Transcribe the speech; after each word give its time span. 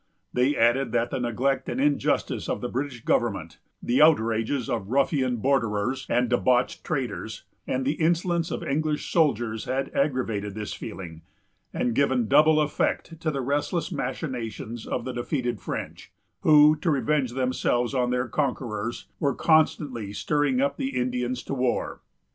They 0.33 0.57
added 0.57 0.93
that 0.93 1.11
the 1.11 1.19
neglect 1.19 1.69
and 1.69 1.79
injustice 1.79 2.49
of 2.49 2.59
the 2.61 2.67
British 2.69 3.05
government, 3.05 3.59
the 3.83 4.01
outrages 4.01 4.67
of 4.67 4.89
ruffian 4.89 5.37
borderers 5.37 6.07
and 6.09 6.27
debauched 6.27 6.83
traders, 6.83 7.43
and 7.67 7.85
the 7.85 7.93
insolence 8.01 8.49
of 8.49 8.63
English 8.63 9.11
soldiers, 9.11 9.65
had 9.65 9.91
aggravated 9.93 10.55
this 10.55 10.73
feeling, 10.73 11.21
and 11.71 11.93
given 11.93 12.27
double 12.27 12.59
effect 12.61 13.19
to 13.19 13.29
the 13.29 13.41
restless 13.41 13.91
machinations 13.91 14.87
of 14.87 15.05
the 15.05 15.13
defeated 15.13 15.61
French; 15.61 16.11
who, 16.39 16.75
to 16.77 16.89
revenge 16.89 17.33
themselves 17.33 17.93
on 17.93 18.09
their 18.09 18.27
conquerors, 18.27 19.05
were 19.19 19.35
constantly 19.35 20.13
stirring 20.13 20.59
up 20.59 20.77
the 20.77 20.97
Indians 20.99 21.43
to 21.43 21.53
war. 21.53 22.01